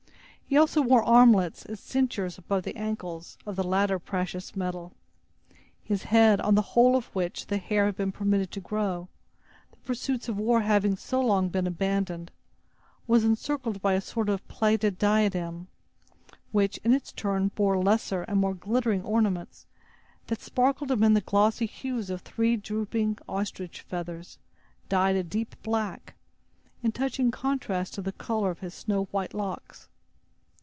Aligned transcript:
He 0.51 0.57
also 0.57 0.81
wore 0.81 1.01
armlets, 1.01 1.63
and 1.63 1.77
cinctures 1.79 2.37
above 2.37 2.63
the 2.63 2.75
ankles, 2.75 3.37
of 3.45 3.55
the 3.55 3.63
latter 3.63 3.97
precious 3.99 4.53
metal. 4.53 4.91
His 5.81 6.03
head, 6.03 6.41
on 6.41 6.55
the 6.55 6.61
whole 6.75 6.97
of 6.97 7.05
which 7.15 7.47
the 7.47 7.55
hair 7.55 7.85
had 7.85 7.95
been 7.95 8.11
permitted 8.11 8.51
to 8.51 8.59
grow, 8.59 9.07
the 9.69 9.77
pursuits 9.77 10.27
of 10.27 10.35
war 10.37 10.59
having 10.59 10.97
so 10.97 11.21
long 11.21 11.47
been 11.47 11.67
abandoned, 11.67 12.31
was 13.07 13.23
encircled 13.23 13.81
by 13.81 13.93
a 13.93 14.01
sort 14.01 14.27
of 14.27 14.45
plated 14.49 14.97
diadem, 14.99 15.69
which, 16.51 16.75
in 16.83 16.93
its 16.93 17.13
turn, 17.13 17.47
bore 17.55 17.81
lesser 17.81 18.23
and 18.23 18.41
more 18.41 18.53
glittering 18.53 19.03
ornaments, 19.03 19.67
that 20.27 20.41
sparkled 20.41 20.91
amid 20.91 21.13
the 21.15 21.21
glossy 21.21 21.65
hues 21.65 22.09
of 22.09 22.23
three 22.23 22.57
drooping 22.57 23.17
ostrich 23.25 23.79
feathers, 23.79 24.37
dyed 24.89 25.15
a 25.15 25.23
deep 25.23 25.55
black, 25.63 26.15
in 26.83 26.91
touching 26.91 27.31
contrast 27.31 27.93
to 27.93 28.01
the 28.01 28.11
color 28.11 28.51
of 28.51 28.59
his 28.59 28.73
snow 28.73 29.05
white 29.11 29.33
locks. 29.33 29.87